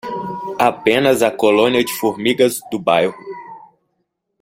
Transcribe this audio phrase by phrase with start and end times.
[0.57, 3.13] Apenas a colônia de formigas do bairro.